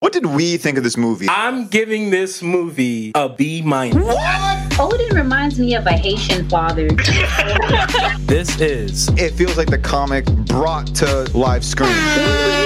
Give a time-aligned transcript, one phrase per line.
[0.00, 1.26] What did we think of this movie?
[1.28, 4.04] I'm giving this movie a B minus.
[4.04, 4.78] What?
[4.78, 6.88] Odin reminds me of a Haitian father.
[8.26, 11.90] This is It feels like the comic brought to live screen.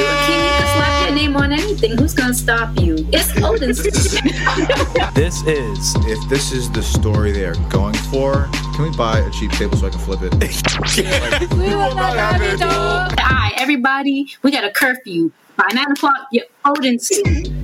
[1.21, 1.99] name on anything.
[1.99, 2.97] Who's gonna stop you?
[3.13, 3.83] It's Odin's.
[5.15, 9.31] this is If this is the story they are going for, can we buy a
[9.31, 10.33] cheap table so I can flip it?
[11.53, 12.63] We will not have it.
[12.63, 15.31] Alright, everybody, we got a curfew.
[15.57, 17.09] By nine o'clock, you're Odin's.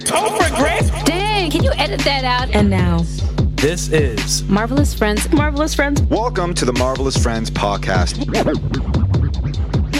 [0.04, 2.54] Dang, can you edit that out?
[2.54, 3.04] And now,
[3.56, 6.02] this is Marvelous Friends, Marvelous Friends.
[6.02, 9.05] Welcome to the Marvelous Friends podcast.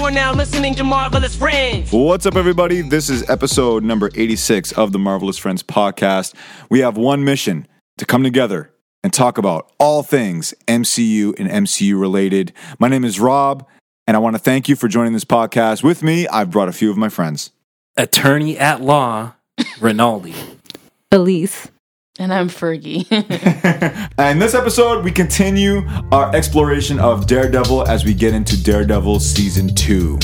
[0.07, 1.91] You are now listening to Marvelous Friends.
[1.91, 2.81] What's up, everybody?
[2.81, 6.33] This is episode number 86 of the Marvelous Friends podcast.
[6.71, 7.67] We have one mission
[7.99, 8.71] to come together
[9.03, 12.53] and talk about all things MCU and MCU related.
[12.79, 13.67] My name is Rob,
[14.07, 15.83] and I want to thank you for joining this podcast.
[15.83, 17.51] With me, I've brought a few of my friends.
[17.97, 19.33] attorney at law
[19.81, 20.37] Rinaldi.
[21.11, 21.67] Elise.
[22.19, 23.07] And I'm Fergie.
[24.19, 29.75] And this episode, we continue our exploration of Daredevil as we get into Daredevil season
[29.75, 30.19] two.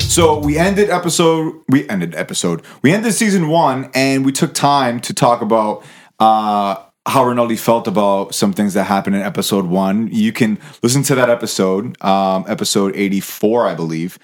[0.00, 1.54] So we ended episode.
[1.70, 2.62] We ended episode.
[2.82, 5.82] We ended season one, and we took time to talk about
[6.20, 10.08] uh, how Rinaldi felt about some things that happened in episode one.
[10.12, 14.18] You can listen to that episode, um, episode eighty-four, I believe.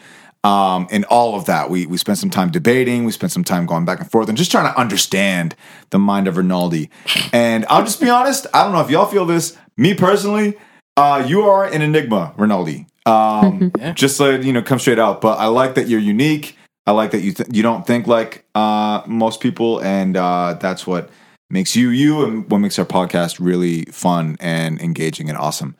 [0.44, 3.04] Um, and all of that, we we spent some time debating.
[3.04, 5.56] We spent some time going back and forth and just trying to understand
[5.90, 6.90] the mind of Rinaldi.
[7.32, 8.46] And I'll just be honest.
[8.54, 9.56] I don't know if y'all feel this.
[9.76, 10.56] Me personally,
[10.96, 12.86] uh, you are an enigma, Rinaldi.
[13.06, 15.20] Um, Just let you know, come straight out.
[15.20, 16.56] But I like that you're unique.
[16.86, 20.86] I like that you th- you don't think like uh, most people, and uh, that's
[20.86, 21.10] what
[21.50, 25.76] makes you you, and what makes our podcast really fun and engaging and awesome.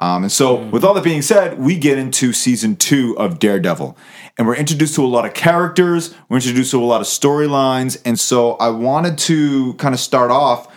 [0.00, 3.98] Um, and so, with all that being said, we get into season two of Daredevil,
[4.38, 6.14] and we're introduced to a lot of characters.
[6.28, 10.30] We're introduced to a lot of storylines, and so I wanted to kind of start
[10.30, 10.74] off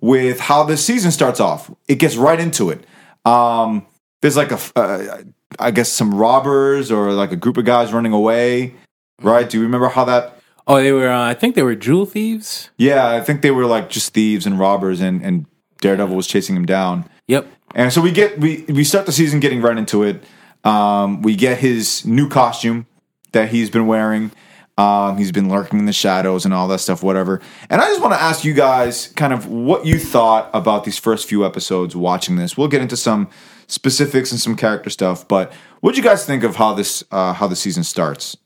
[0.00, 1.70] with how this season starts off.
[1.86, 2.84] It gets right into it.
[3.24, 3.86] Um,
[4.22, 5.22] there's like a, uh,
[5.60, 8.74] I guess, some robbers or like a group of guys running away.
[9.22, 9.48] Right?
[9.48, 10.40] Do you remember how that?
[10.66, 11.08] Oh, they were.
[11.08, 12.70] Uh, I think they were jewel thieves.
[12.76, 15.46] Yeah, I think they were like just thieves and robbers, and and
[15.80, 17.08] Daredevil was chasing him down.
[17.28, 17.46] Yep.
[17.74, 20.24] And so we get we we start the season getting right into it.
[20.64, 22.86] Um, we get his new costume
[23.32, 24.32] that he's been wearing.
[24.76, 27.40] Um, he's been lurking in the shadows and all that stuff, whatever.
[27.70, 30.98] And I just want to ask you guys kind of what you thought about these
[30.98, 32.56] first few episodes watching this.
[32.56, 33.28] We'll get into some
[33.68, 37.34] specifics and some character stuff, but what do you guys think of how this uh,
[37.34, 38.36] how the season starts?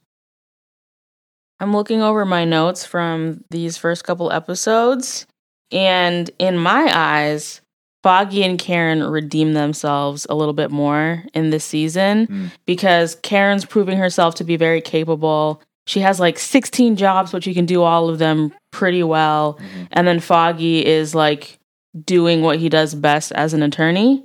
[1.60, 5.26] I'm looking over my notes from these first couple episodes,
[5.72, 7.60] and in my eyes,
[8.04, 12.50] Foggy and Karen redeem themselves a little bit more in this season Mm.
[12.64, 15.60] because Karen's proving herself to be very capable.
[15.86, 19.58] She has like 16 jobs, but she can do all of them pretty well.
[19.90, 21.58] And then Foggy is like
[22.04, 24.22] doing what he does best as an attorney.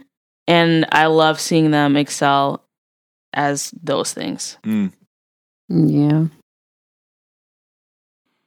[0.48, 2.64] And I love seeing them excel
[3.34, 4.58] as those things.
[4.64, 4.92] Mm.
[5.70, 6.26] Yeah.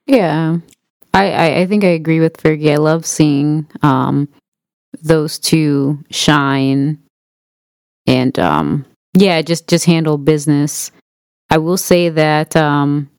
[0.07, 0.59] Yeah.
[1.15, 2.73] I, I, I think I agree with Fergie.
[2.73, 4.29] I love seeing um
[5.03, 6.99] those two shine
[8.07, 8.85] and um
[9.15, 10.91] yeah, just just handle business.
[11.51, 13.11] I will say that um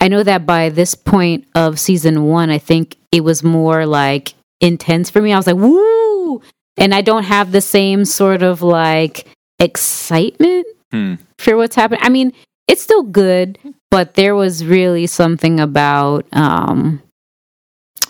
[0.00, 4.34] I know that by this point of season 1, I think it was more like
[4.60, 5.32] intense for me.
[5.32, 6.40] I was like, "Woo!"
[6.78, 9.26] And I don't have the same sort of like
[9.58, 11.14] excitement Hmm.
[11.38, 12.00] for what's happening.
[12.02, 12.32] I mean,
[12.66, 13.58] it's still good,
[13.90, 17.02] but there was really something about um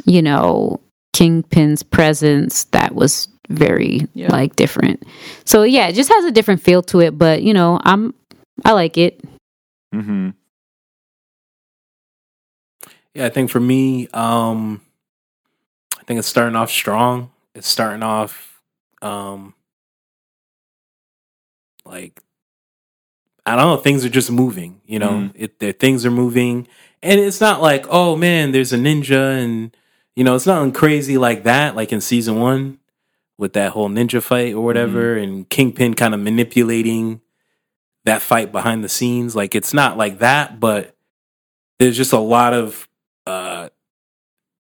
[0.06, 0.80] you know,
[1.12, 4.30] Kingpin's presence that was very Yeah.
[4.32, 5.02] like different.
[5.44, 8.14] So yeah, it just has a different feel to it, but you know, I'm
[8.64, 9.20] I like it.
[9.94, 10.30] Mm-hmm.
[13.14, 14.80] Yeah, I think for me, um,
[15.98, 17.30] I think it's starting off strong.
[17.54, 18.60] It's starting off,
[19.02, 19.54] um,
[21.84, 22.22] like
[23.46, 24.80] I don't know, things are just moving.
[24.86, 25.32] You know, Mhm.
[25.34, 26.68] it the things are moving,
[27.02, 29.74] and it's not like oh man, there's a ninja, and
[30.16, 31.76] you know, it's nothing crazy like that.
[31.76, 32.78] Like in season one,
[33.38, 37.20] with that whole ninja fight or whatever, and Kingpin kind of manipulating
[38.04, 39.34] that fight behind the scenes.
[39.36, 40.94] Like it's not like that, but
[41.78, 42.88] there's just a lot of
[43.26, 43.68] uh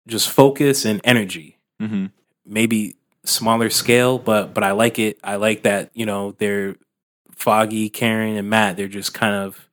[0.07, 2.05] just focus and energy Mm-hmm.
[2.45, 6.75] maybe smaller scale but but i like it i like that you know they're
[7.37, 9.69] foggy karen and matt they're just kind of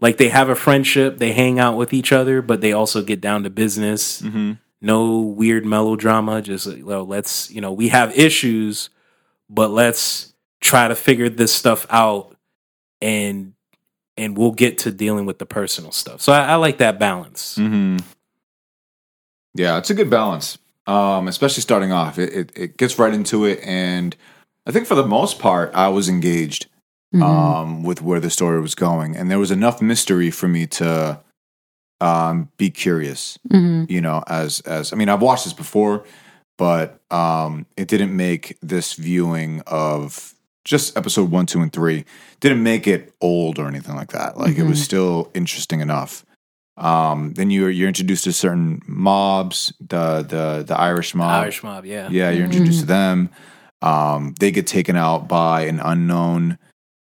[0.00, 3.20] like they have a friendship they hang out with each other but they also get
[3.20, 4.52] down to business Mm-hmm.
[4.80, 6.42] no weird melodrama.
[6.42, 8.90] Just you know, let's you know we have issues,
[9.48, 12.36] but let's try to figure this stuff out,
[13.00, 13.54] and
[14.18, 16.20] and we'll get to dealing with the personal stuff.
[16.20, 17.56] So I, I like that balance.
[17.56, 17.98] hmm
[19.54, 22.18] Yeah, it's a good balance, um, especially starting off.
[22.18, 24.14] It, it it gets right into it, and
[24.66, 26.66] I think for the most part, I was engaged
[27.14, 27.22] Mhm.
[27.22, 31.20] um, with where the story was going, and there was enough mystery for me to
[32.00, 33.38] um, be curious.
[33.50, 33.88] Mhm.
[33.90, 36.04] You know, as as I mean, I've watched this before,
[36.58, 42.04] but um, it didn't make this viewing of just episode one, two, and three
[42.40, 44.36] didn't make it old or anything like that.
[44.36, 44.84] Like it was Mhm.
[44.84, 46.24] still interesting enough.
[46.76, 51.44] Um, then you're you're introduced to certain mobs, the the the Irish mob.
[51.44, 52.08] Irish mob, yeah.
[52.10, 53.30] Yeah, you're introduced to them.
[53.80, 56.58] Um, they get taken out by an unknown.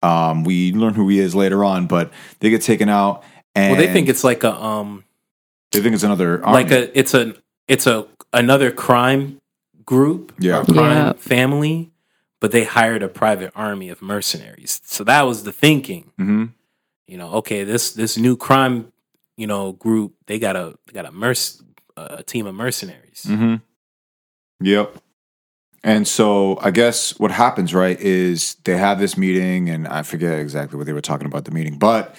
[0.03, 3.25] Um, we learn who he is later on, but they get taken out,
[3.55, 5.05] and Well, they think it's like a um
[5.73, 7.35] they think it's another like a it's a
[7.67, 9.41] it's a another crime
[9.85, 10.61] group Yeah.
[10.61, 11.12] or crime Yeah.
[11.15, 11.91] family,
[12.41, 14.81] but they hired a private army of mercenaries.
[14.85, 16.12] So that was the thinking.
[16.19, 16.51] Mhm.
[17.09, 18.93] You know, okay, this this new crime
[19.37, 21.39] you know group they got a they got a merc
[21.97, 23.27] a team of mercenaries.
[23.29, 23.56] Mm-hmm.
[24.61, 24.97] Yep.
[25.88, 30.38] And so I guess what happens, right, is they have this meeting, and I forget
[30.38, 32.14] exactly what they were talking about the meeting, but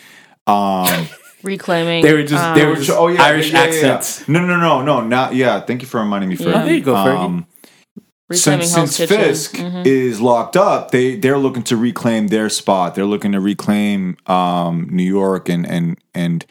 [0.48, 1.08] um,
[1.44, 2.04] Reclaiming.
[2.04, 2.90] They were just- they um, were just-
[3.20, 4.28] Irish accents.
[4.28, 5.60] No, no, no, no, not yeah.
[5.62, 6.36] Thank you for reminding me.
[6.36, 6.46] Yeah.
[6.48, 6.62] Fergie.
[6.62, 7.18] Oh, there you go, Fergie.
[7.26, 7.46] Um,
[8.32, 9.18] since since Kitchen.
[9.18, 9.86] Fisk Mhm.
[9.86, 12.96] is locked up, they they're looking to reclaim their spot.
[12.96, 16.46] They're looking to reclaim um, New York and and and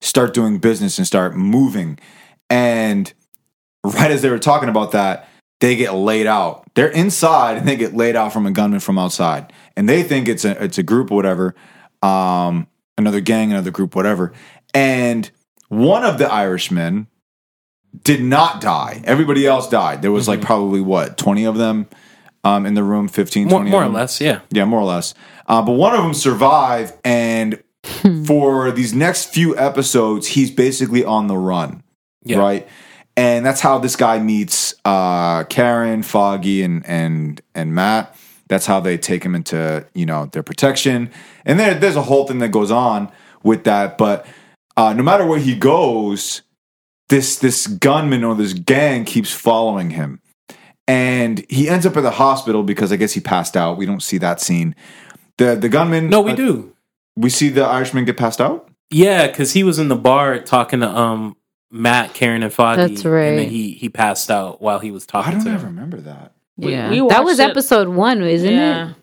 [0.00, 1.98] start doing business and start moving.
[2.50, 3.12] And
[3.84, 5.28] right as they were talking about that,
[5.60, 6.64] they get laid out.
[6.74, 10.28] They're inside and they get laid out from a gunman from outside, and they think
[10.28, 11.54] it's a it's a group or whatever,
[12.02, 12.66] um,
[12.96, 14.32] another gang, another group, whatever.
[14.74, 15.30] And
[15.68, 17.08] one of the Irishmen
[18.04, 19.02] did not die.
[19.04, 20.02] Everybody else died.
[20.02, 21.88] There was like probably what twenty of them
[22.44, 24.40] um, in the room, 15, More, 20 of more or less, yeah.
[24.50, 25.12] Yeah, more or less.
[25.46, 27.62] Uh, but one of them survived, and
[28.26, 31.82] for these next few episodes, he's basically on the run,
[32.24, 32.38] Yeah.
[32.38, 32.68] right?
[33.18, 38.16] And that's how this guy meets uh, Karen, Foggy, and and and Matt.
[38.48, 41.10] That's how they take him into you know their protection,
[41.44, 43.10] and there, there's a whole thing that goes on
[43.42, 43.98] with that.
[43.98, 44.24] But
[44.76, 46.42] uh, no matter where he goes,
[47.08, 50.20] this this gunman or this gang keeps following him
[50.88, 53.76] and he ends up at the hospital because I guess he passed out.
[53.76, 54.74] We don't see that scene.
[55.36, 56.08] The the gunman.
[56.08, 56.74] No, we uh, do.
[57.16, 58.70] We see the Irishman get passed out.
[58.90, 61.36] Yeah, because he was in the bar talking to um
[61.70, 62.80] Matt, Karen, and Foggy.
[62.94, 63.24] That's right.
[63.28, 65.34] And then he he passed out while he was talking.
[65.34, 65.74] I talking don't to ever them.
[65.76, 66.32] remember that.
[66.56, 68.90] We- yeah, we that was it- episode one, isn't yeah.
[68.90, 68.94] it?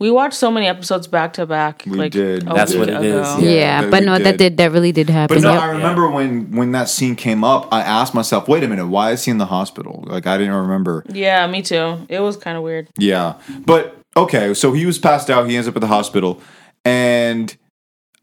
[0.00, 1.84] We watched so many episodes back to back.
[1.86, 2.42] We like, did.
[2.42, 3.38] a That's week what it is, ago.
[3.38, 4.26] Yeah, Yeah, but no, did.
[4.26, 5.36] that did that really did happen.
[5.36, 5.62] But no, Yep.
[5.62, 7.72] I remember when when that scene came up.
[7.72, 10.54] I asked myself, "Wait a minute, why is he in the hospital?" Like I didn't
[10.54, 11.04] remember.
[11.08, 12.04] Yeah, me too.
[12.08, 12.88] It was kind of weird.
[12.98, 13.34] Yeah,
[13.64, 14.54] but okay.
[14.54, 15.48] So he was passed out.
[15.48, 16.40] He ends up at the hospital,
[16.84, 17.56] and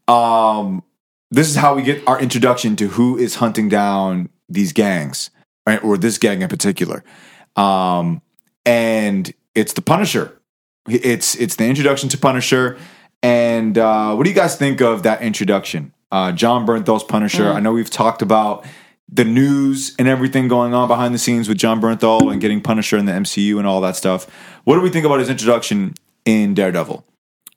[0.06, 0.82] um,
[1.30, 5.30] this is how we get our introduction to who is hunting down these gangs,
[5.66, 5.82] right?
[5.82, 7.04] or this gang in particular.
[7.56, 8.20] Um,
[8.66, 10.40] and it's the Punisher.
[10.88, 12.78] It's it's the introduction to Punisher.
[13.22, 15.92] And uh, what do you guys think of that introduction?
[16.10, 17.50] Uh, Jon Bernthal's Punisher.
[17.50, 18.66] I know we've talked about
[19.12, 22.96] the news and everything going on behind the scenes with John Bernthal and getting Punisher
[22.96, 24.26] in the MCU and all that stuff.
[24.64, 25.94] What do we think about his introduction
[26.24, 27.04] in Daredevil?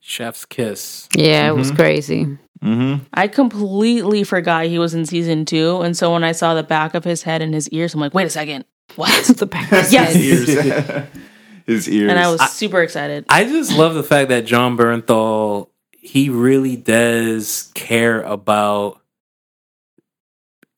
[0.06, 1.08] Chef's kiss.
[1.16, 1.76] yeah, it was Mm-hmm.
[1.78, 2.26] crazy.
[2.62, 3.04] Mm-hmm.
[3.14, 6.94] I completely forgot he was in season two, and so when I saw the back
[6.94, 8.66] of his head and his ears, I'm like, wait a second,
[8.98, 9.24] what?
[9.38, 10.14] the back of his Yes.
[10.14, 11.08] head.
[11.66, 11.88] His ears.
[11.88, 12.10] his ears.
[12.12, 13.24] and I was super excited.
[13.30, 19.00] I just love the fact that Jon Bernthal he really does care about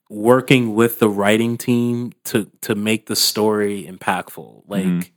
[0.09, 4.61] working with the writing team to to make the story impactful.
[4.67, 5.09] Like Mhm.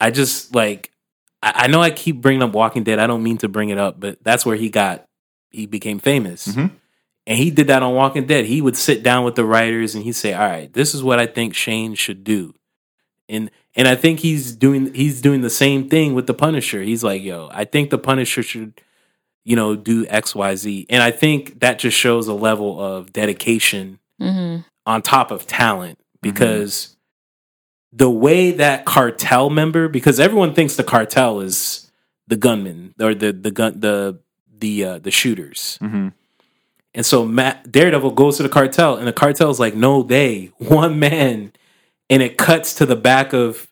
[0.00, 0.90] I just like
[1.42, 2.98] I, I know I keep bringing up Walking Dead.
[2.98, 5.04] I don't mean to bring it up, but that's where he got
[5.50, 6.48] he became famous.
[6.48, 6.70] Mhm.
[7.26, 8.46] And he did that on Walking Dead.
[8.46, 11.18] He would sit down with the writers and he'd say, "All right, this is what
[11.18, 12.54] I think Shane should do."
[13.28, 16.82] And and I think he's doing he's doing the same thing with the Punisher.
[16.82, 18.80] He's like, "Yo, I think the Punisher should
[19.44, 24.58] you know, do XYZ." And I think that just shows a level of dedication hmm
[24.84, 26.96] on top of talent because
[27.98, 31.90] the way that cartel member because everyone thinks the cartel is
[32.28, 34.18] the gunmen or the the gun the
[34.60, 36.12] the uh, the shooters Mhm.
[36.94, 40.98] and so Matt Daredevil goes to the cartel and the cartel's like no they one
[40.98, 41.52] man
[42.10, 43.68] and it cuts to the back of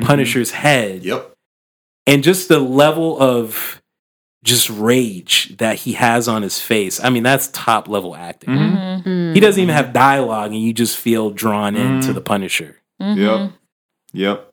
[0.00, 1.34] Punisher's head Yep.
[2.06, 3.80] and just the level of
[4.44, 6.98] just rage that he has on his face.
[7.04, 8.50] I mean, that's top level acting.
[8.50, 9.34] Mm-hmm.
[9.34, 12.14] He doesn't even have dialogue, and you just feel drawn into Mhm.
[12.14, 12.81] the Punisher.
[13.02, 13.20] Mm-hmm.
[13.20, 13.52] Yep.
[14.12, 14.48] Yep.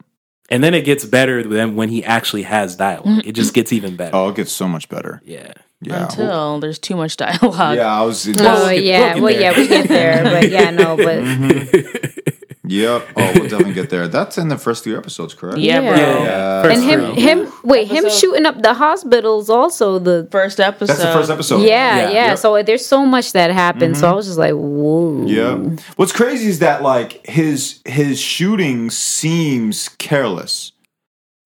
[0.51, 3.05] And then it gets better than when he actually has dialogue.
[3.05, 3.29] Mm-hmm.
[3.29, 4.15] It just gets even better.
[4.15, 5.21] Oh, it gets so much better.
[5.23, 5.53] Yeah.
[5.81, 6.05] Yeah.
[6.05, 7.77] Until there's too much dialogue.
[7.77, 8.27] yeah, I was.
[8.27, 9.41] Oh We'll yeah, well there.
[9.41, 12.28] yeah, we get there, but yeah, no, but mm-hmm.
[12.69, 13.07] Yep.
[13.17, 14.07] Oh, we'll definitely get there.
[14.07, 15.57] That's in the first three episodes, correct?
[15.57, 15.89] Yeah, Yeah.
[15.89, 16.23] bro.
[16.23, 16.61] Yeah.
[16.63, 17.21] First and him, three.
[17.23, 20.87] him, wait, him shooting up the hospitals also the First episode.
[20.93, 21.61] That's the first episode.
[21.61, 22.09] yeah, Yeah.
[22.11, 22.27] yeah.
[22.29, 22.37] Yep.
[22.37, 23.97] So there's so much that happened.
[23.97, 24.13] So mm-hmm.
[24.13, 25.25] I was just like, whoa.
[25.25, 25.55] Yeah.
[25.95, 30.71] What's crazy is that like his his shooting seems careless,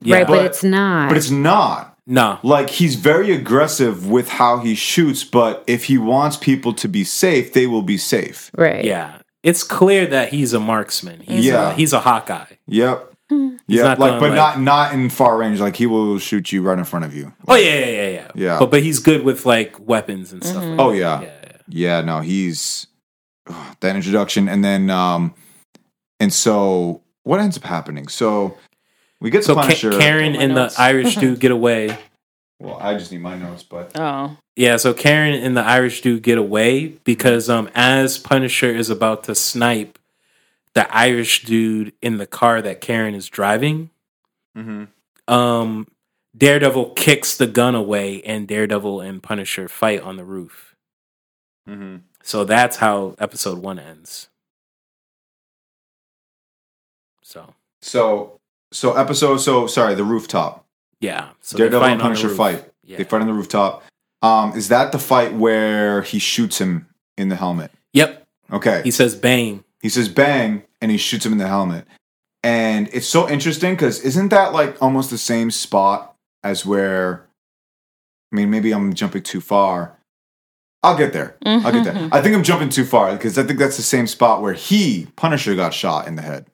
[0.01, 0.17] Yeah.
[0.17, 1.07] right, but, But- it's not.
[1.09, 1.97] but it's not.
[2.05, 2.37] no.
[2.43, 7.03] Like he's very aggressive with how he shoots, but if he wants people to be
[7.05, 8.51] safe, they will be safe.
[8.57, 8.83] right.
[8.83, 9.19] Yeah.
[9.43, 11.19] It's clear that he's a marksman.
[11.19, 11.71] He's Yeah.
[11.71, 12.45] a, he's a Hawkeye.
[12.67, 13.09] Yep.
[13.67, 15.59] Yeah, like, gonna, but like- not not in far range.
[15.59, 17.33] Like he will shoot you right in front of you.
[17.47, 18.31] Oh yeah, yeah, yeah, yeah.
[18.35, 18.59] Yeah.
[18.59, 20.63] But but he's good with like weapons and stuff.
[20.63, 20.97] Like Oh that.
[20.97, 21.57] yeah, yeah.
[21.67, 22.01] yeah.
[22.01, 22.87] No, he's
[23.47, 25.33] ugh, that introduction, and then um,
[26.19, 28.07] and so what ends up happening?
[28.07, 28.55] So
[29.19, 29.91] we get So the Ka- Punisher.
[29.97, 30.71] Karen and the.
[30.77, 31.97] Irish dude get away.
[32.63, 34.37] Well, I just need my notes, but Oh.
[34.55, 39.23] Yeah, so Karen and the Irish dude get away because um as Punisher is about
[39.25, 39.99] to snipe
[40.73, 43.89] the Irish dude in the car that Karen is driving,
[44.57, 44.87] Mhm.
[45.27, 45.87] um
[46.35, 50.75] Daredevil kicks the gun away and Daredevil and Punisher fight on the roof.
[51.69, 52.01] Mhm.
[52.23, 54.29] So that's how episode 1 ends.
[57.21, 58.39] So, so
[58.71, 59.37] so episode.
[59.37, 60.62] So sorry, the rooftop.
[61.03, 61.29] Yeah.
[61.41, 62.71] So Daredevil and fighting the Punisher fight.
[62.83, 62.97] Yeah.
[62.97, 63.83] They fight on the rooftop.
[64.21, 67.71] Um, is that the fight where he shoots him in the helmet?
[67.93, 68.25] Yep.
[68.51, 68.81] Okay.
[68.83, 69.63] He says bang.
[69.81, 71.85] he says bang and he shoots him in the helmet
[72.43, 77.25] and it's so interesting because isn't that like almost the same spot as where
[78.31, 79.97] i mean maybe i'm jumping too far
[80.83, 83.57] i'll get there i'll get there i think i'm jumping too far because i think
[83.57, 86.45] that's the same spot where he punisher got shot in the head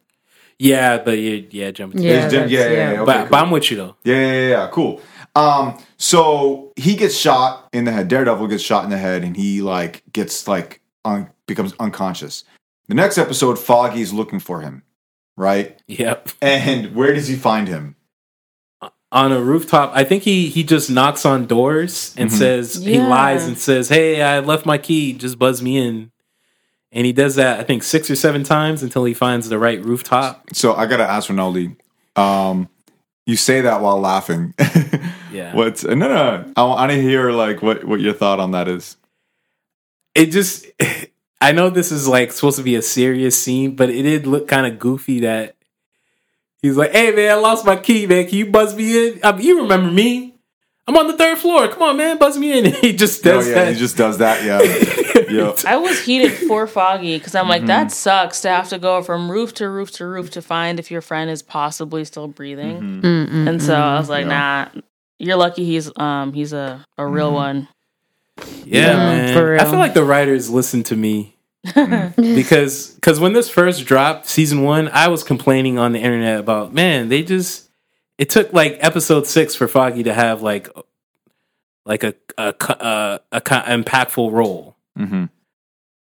[0.59, 2.01] Yeah, but you yeah, jumping.
[2.01, 2.69] Yeah, yeah, yeah, yeah, yeah.
[2.69, 3.27] yeah, okay, but, cool.
[3.31, 3.95] but I'm with you though.
[4.03, 5.01] yeah, yeah, yeah, yeah, cool.
[5.35, 8.07] Um, so he gets shot in the head.
[8.09, 12.43] Daredevil gets shot in the head, and he like gets like un- becomes unconscious.
[12.89, 14.83] The next episode, Foggy's looking for him,
[15.37, 15.79] right?
[15.87, 16.29] Yep.
[16.41, 17.95] And where does he find him?
[19.11, 19.91] on a rooftop.
[19.95, 22.33] I think he he just knocks on doors and Mhm.
[22.37, 25.13] says he lies and says, "Hey, I left my key.
[25.13, 26.11] Just buzz me in."
[26.91, 29.83] And he does that I think six or seven times until he finds the right
[29.83, 30.49] rooftop.
[30.53, 31.75] So I gotta ask Rinaldi.
[32.15, 32.67] Um,
[33.25, 34.53] you say that while laughing.
[35.31, 35.53] Yeah.
[35.55, 36.51] What's no, no?
[36.55, 38.97] I want to hear like what what your thought on that is.
[40.15, 40.65] It just
[41.41, 44.47] I know this is like supposed to be a serious scene, but it did look
[44.47, 45.55] kind of goofy that
[46.63, 48.25] he's like, "Hey man, I lost my key, man.
[48.27, 49.19] Can you buzz me in?
[49.23, 50.33] I mean, you remember me?
[50.87, 51.67] I'm on the third floor.
[51.67, 53.73] Come on, man, buzz me in." And he just Oh does yeah, that.
[53.73, 54.43] he just does that.
[54.43, 54.57] Yeah,
[55.29, 55.53] yeah.
[55.67, 57.49] I was heated for Foggy because I'm Mm-hmm.
[57.49, 60.79] like, that sucks to have to go from roof to roof to roof to find
[60.79, 62.79] if your friend is possibly still breathing.
[62.79, 63.01] Mhm.
[63.01, 63.47] Mm-mm-mm.
[63.49, 64.67] And so I was like, Yeah.
[64.73, 64.81] nah,
[65.19, 67.35] you're lucky he's um he's a, a real Mm-hmm.
[67.35, 67.67] one.
[68.65, 69.33] Yeah, Yeah, man.
[69.33, 69.61] for real.
[69.61, 71.35] I feel like the writers listened to me
[71.67, 72.21] Mm-hmm.
[72.35, 76.73] because because when this first dropped, season one, I was complaining on the internet about
[76.73, 77.69] man, they just
[78.17, 80.69] it took like episode six for Foggy to have like
[81.85, 85.29] like a a co- a, a impactful role, Mhm.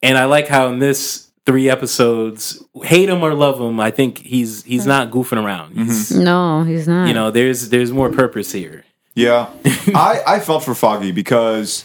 [0.02, 4.18] and I like how in this three episodes, hate him or love him, I think
[4.18, 5.76] he's he's not goofing around.
[5.76, 7.06] He's No, he's not.
[7.08, 8.84] you know there's there's more purpose here.
[9.14, 9.48] Yeah,
[9.94, 11.84] I I felt for Foggy because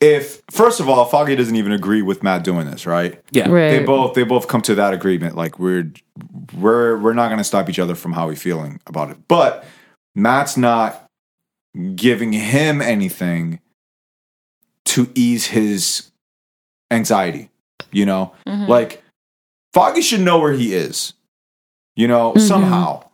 [0.00, 3.20] if first of all, Foggy doesn't even agree with Matt doing this, right?
[3.30, 3.70] Yeah, right.
[3.78, 5.36] They both they both come to that agreement.
[5.36, 5.92] Like we're
[6.58, 9.18] we're we're not going to stop each other from how we feeling about it.
[9.28, 9.64] But
[10.14, 11.06] Matt's not
[11.94, 13.60] giving him anything
[14.86, 16.10] to ease his
[16.94, 17.50] anxiety.
[17.92, 18.68] You know, Mhm.
[18.68, 19.02] like
[19.72, 21.12] Foggy should know where he is.
[21.96, 22.40] You know, Mhm.
[22.40, 23.04] somehow.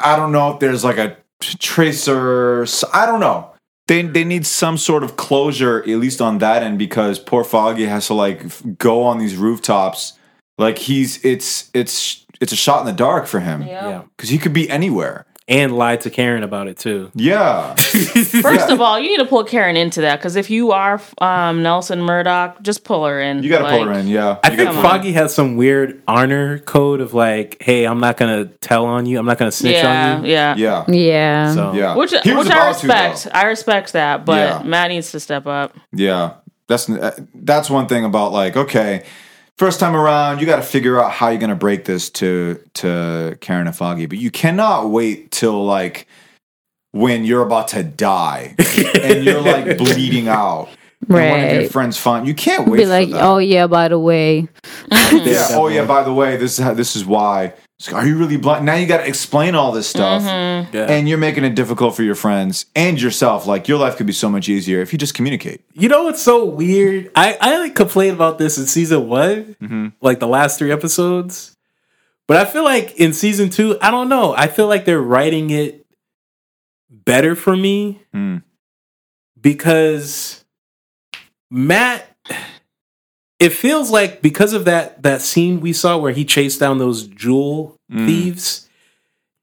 [0.00, 1.16] I don't know if there's like a
[1.58, 2.66] tracer.
[2.92, 3.50] I don't know.
[3.86, 7.86] They they need some sort of closure at least on that end because poor Foggy
[7.86, 10.14] has to like f- go on these rooftops.
[10.58, 14.38] Like he's it's it's it's a shot in the dark for him yeah, because he
[14.38, 15.24] could be anywhere.
[15.50, 17.10] And lied to Karen about it too.
[17.14, 17.74] Yeah,
[18.42, 21.62] First of all, you need to pull Karen into that because if you are um,
[21.62, 23.42] Nelson Murdock, just pull her in.
[23.42, 24.08] you got to pull her in.
[24.08, 24.98] Yeah, I You think gotta pull her in.
[24.98, 29.18] Foggy has some weird honor code of like, hey, I'm not gonna tell on you.
[29.18, 30.30] I'm not gonna snitch Yeah, on you.
[30.32, 31.54] yeah, Yeah, yeah.
[31.54, 31.96] So yeah.
[31.96, 33.28] Which He was which I about to, respect.
[33.34, 34.62] I respect that, but Yeah.
[34.68, 35.74] Matt needs to step up.
[35.92, 36.34] Yeah,
[36.66, 39.04] that's uh, that's one thing about like okay,
[39.58, 43.36] first time around, you got to figure out how you're gonna break this to to
[43.40, 46.06] Karen and Foggy, but you cannot wait till like
[46.92, 48.54] when you're about to die
[49.02, 50.68] and you're like bleeding out.
[51.02, 53.22] And one of your friends find you can't wait Be for like, that.
[53.22, 54.48] oh yeah, by the way,
[54.90, 55.48] yeah.
[55.50, 55.84] Oh yeah.
[55.84, 57.54] By the way, this is how, this is why.
[57.78, 58.66] It's like, Are you really blind?
[58.66, 60.74] Now you got to explain all this stuff, Mm-hmm.
[60.76, 60.86] Yeah.
[60.90, 63.46] and you're making it difficult for your friends and yourself.
[63.46, 65.62] Like your life could be so much easier if you just communicate.
[65.74, 67.10] You know what's so weird?
[67.14, 69.86] I I like complained about this in season one, Mm-hmm.
[70.00, 71.56] like the last three episodes.
[72.26, 74.34] But I feel like in season two, I don't know.
[74.36, 75.86] I feel like they're writing it
[76.90, 78.42] better for me Mm.
[79.40, 80.44] because
[81.50, 82.04] Matt.
[83.38, 87.06] It feels like because of that that scene we saw where he chased down those
[87.06, 88.06] jewel Mm.
[88.06, 88.68] thieves,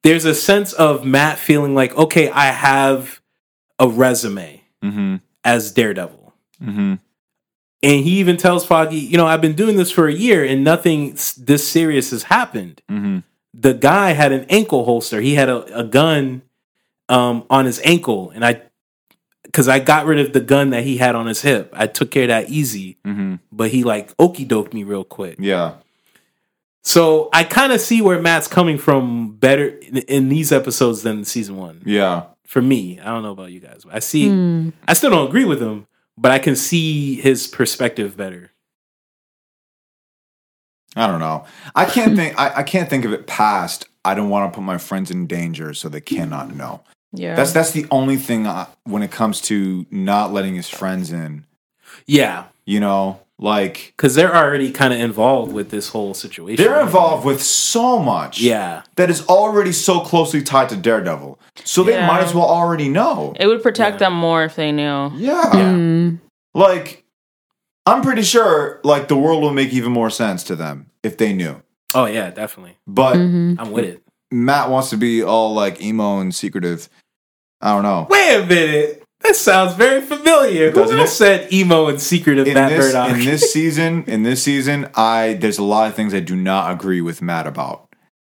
[0.04, 3.22] there's a sense of Matt feeling like, okay, I have
[3.80, 5.16] a resume Mm-hmm.
[5.44, 6.34] as Daredevil.
[6.62, 6.94] Mm-hmm.
[7.82, 10.64] And he even tells Foggy, you know, I've been doing this for a year and
[10.64, 12.82] nothing this serious has happened.
[12.90, 13.20] Mm-hmm.
[13.56, 15.22] The guy had an ankle holster.
[15.22, 16.44] He had a, a gun
[17.10, 18.30] um, on his ankle.
[18.30, 18.62] And I,
[19.56, 22.12] because I got rid of the gun that he had on his hip, I took
[22.12, 22.98] care of that easy.
[23.06, 23.36] Mm-hmm.
[23.54, 25.38] But he like okey doked me real quick.
[25.40, 25.76] Yeah.
[26.84, 31.24] So I kind of see where Matt's coming from better in, in these episodes than
[31.24, 31.82] season one.
[31.86, 32.24] Yeah.
[32.46, 33.84] For me, I don't know about you guys.
[33.86, 34.72] But I see, Hmm.
[34.90, 38.52] I still don't agree with him, but I can see his perspective better.
[40.98, 41.46] I don't know.
[41.74, 42.38] I can't think.
[42.38, 43.88] I, I can't think of it past.
[44.04, 46.84] I don't want to put my friends in danger, so they cannot know.
[47.15, 47.36] Yeah.
[47.36, 51.45] That's that's the only thing I, when it comes to not letting his friends in.
[52.07, 56.63] Yeah, You know, like because they're already kind of involved with this whole situation.
[56.63, 58.39] they're involved with so much.
[58.41, 61.39] Yeah, that is already so closely tied to Daredevil.
[61.63, 62.07] So they Yeah.
[62.07, 63.34] might as well already know.
[63.39, 64.10] it would protect Yeah.
[64.10, 65.12] them more if they knew.
[65.15, 65.50] Yeah.
[65.51, 66.15] Hmm.
[66.53, 67.03] Like,
[67.86, 71.34] I'm pretty sure, like, the world will make even more sense to them if they
[71.34, 71.62] knew.
[71.93, 72.77] Oh yeah, definitely.
[72.88, 73.55] But Mhm.
[73.60, 74.01] I'm with it.
[74.31, 76.89] Matt wants to be all, like, emo and secretive.
[77.62, 78.08] I don't know.
[78.10, 79.04] Wait a minute.
[79.22, 80.70] That sounds very familiar.
[80.70, 81.16] Who Doesn't else it?
[81.16, 83.18] said emo and secretive In Matt this, Murdock?
[83.18, 86.72] in this season, in this season, I there's a lot of things I do not
[86.72, 87.88] agree with Matt about,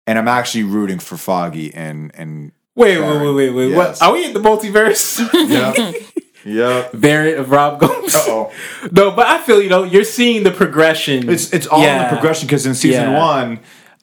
[0.06, 3.68] and I'm actually rooting for Foggy and and wait, wait, wait, wait, wait.
[3.70, 4.00] Yes.
[4.00, 4.02] What?
[4.02, 5.18] Are we in the multiverse?
[5.48, 5.92] yeah,
[6.44, 6.88] yeah.
[6.92, 8.14] Variant of Rob Gomes.
[8.14, 8.52] Uh-oh.
[8.90, 11.30] No, but I feel you know you're seeing the progression.
[11.30, 13.18] It's it's all in the progression because in season Yeah.
[13.18, 13.60] one,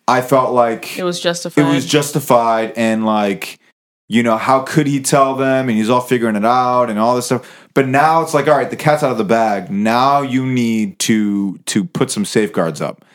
[0.08, 1.62] I felt like It was justified.
[1.62, 3.60] it was justified and like
[4.10, 5.70] you know how could he tell them?
[5.70, 7.68] And he's all figuring it out and all this stuff.
[7.76, 9.72] But now it's like all right the cat's out of the bag.
[9.72, 13.06] Now you need to to put some safeguards up.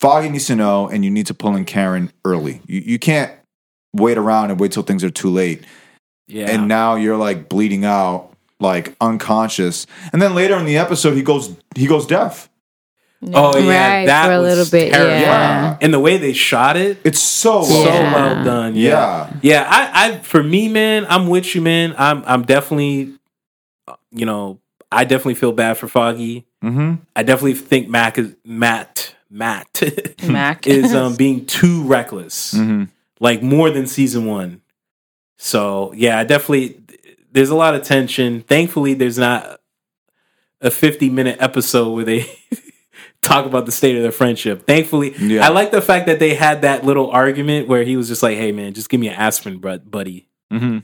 [0.00, 2.62] Foggy needs to know and you need to pull in karen early.
[2.66, 3.32] You, you can't
[3.92, 5.64] wait around and wait till things are too late.
[6.28, 6.50] Yeah.
[6.50, 9.86] and now you're like bleeding out like unconscious.
[10.12, 12.48] And then later in the episode he goes he goes deaf
[13.34, 15.22] oh yeah, Right, that for a was little bit, terrifying.
[15.22, 15.78] yeah.
[15.80, 18.12] And the way they shot it, it's so so well Yeah.
[18.14, 18.74] well done.
[18.76, 18.90] Yeah.
[18.90, 21.94] yeah Yeah, I, I for me, man, I'm with you, man.
[21.98, 23.14] I'm I'm definitely
[24.10, 24.60] you know,
[24.92, 26.46] I definitely feel bad for Foggy.
[26.62, 26.94] mm-hmm.
[27.14, 29.82] I definitely think Mac is Matt Matt
[30.26, 32.54] Mac is um being too reckless.
[32.54, 32.84] Mm-hmm.
[33.18, 34.60] Like more than season 1.
[35.38, 36.80] So, yeah, I definitely
[37.32, 38.42] there's a lot of tension.
[38.42, 39.60] Thankfully, there's not
[40.62, 42.26] a 50 minute episode where they
[43.26, 44.66] talk about the state of their friendship.
[44.66, 45.44] Thankfully, Yeah.
[45.44, 48.36] I like the fact that they had that little argument where he was just like,
[48.36, 50.78] "Hey, man, just give me an aspirin, buddy." Mm-hmm.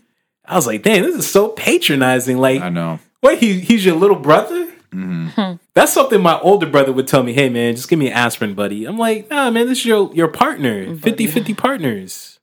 [0.45, 3.95] I was like, "Damn, this is so patronizing." Like, i know wait, he, he's your
[3.97, 4.71] little brother?
[4.93, 5.55] mm-hmm.
[5.75, 7.33] That's something my older brother would tell me.
[7.33, 8.85] Hey, man, just give me an aspirin, buddy.
[8.85, 12.39] I'm like, nah, man, this is your your partner, 50 50 partners.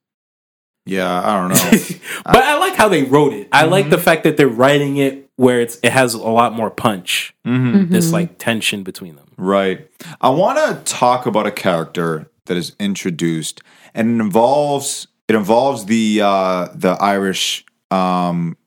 [0.85, 3.49] yeah i don't know but I like how they wrote it.
[3.51, 6.69] I like the fact that they're writing it where it's it has a lot more
[6.69, 7.33] punch.
[7.47, 7.91] mm-hmm.
[7.93, 9.31] This like tension between them.
[9.37, 9.89] Right.
[10.19, 13.61] I want to talk about a character that is introduced,
[13.93, 18.57] and it involves it involves the uh, the Irish um,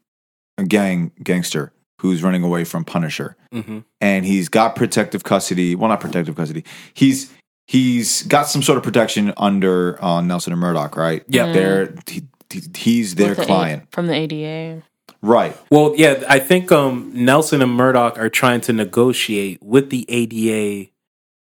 [0.68, 5.74] gang gangster who's running away from Punisher, hmm and he's got protective custody.
[5.74, 6.64] Well, not protective custody.
[6.94, 7.30] He's
[7.66, 11.22] he's got some sort of protection under uh, Nelson and Murdock, right?
[11.28, 11.52] Yeah.
[11.52, 14.82] they're he, he- he's their With the A- client, from the ADA.
[15.20, 15.56] Right?
[15.70, 20.90] Well, yeah, I think um, Nelson and Murdock are trying to negotiate with the ADA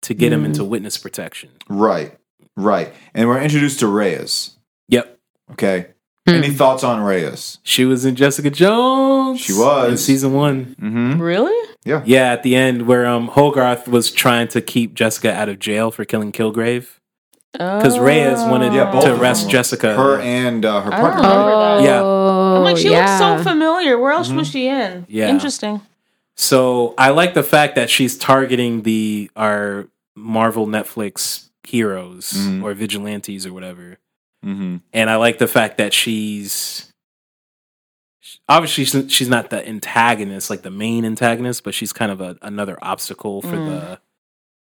[0.04, 0.48] to get him Mm.
[0.48, 1.50] into witness protection.
[1.70, 2.16] Right,
[2.56, 2.94] right.
[3.14, 4.58] And we're introduced to Reyes.
[4.90, 5.18] Yep.
[5.54, 5.88] Okay.
[6.28, 6.36] Hmm.
[6.36, 7.58] Any thoughts on Reyes?
[7.64, 9.40] She was in Jessica Jones.
[9.42, 9.92] She was.
[9.92, 10.76] in season one.
[10.82, 11.22] Mm-hmm.
[11.22, 11.70] Really?
[11.84, 12.32] Yeah, Yeah.
[12.32, 16.06] at the end where um Hogarth was trying to keep Jessica out of jail for
[16.06, 16.88] killing Kilgrave
[17.52, 19.50] because Reyes wanted Yeah, to arrest.
[19.50, 19.96] Jessica.
[19.96, 21.22] Her and uh, her partner.
[21.24, 21.84] don't.
[21.84, 22.00] Yeah.
[22.54, 23.20] Oh, I'm like, she yeah.
[23.20, 23.98] looks so familiar.
[23.98, 25.06] Where else was she in?
[25.10, 25.30] Yeah.
[25.30, 25.82] Interesting.
[26.36, 32.64] So I like the fact that she's targeting the our Marvel Netflix heroes Mhm.
[32.64, 33.98] or vigilantes or whatever.
[34.46, 34.78] Mm-hmm.
[34.94, 36.92] And I like the fact that she's
[38.50, 42.38] obviously she's, she's not the antagonist, like the main antagonist, but she's kind of a,
[42.42, 44.00] another obstacle for the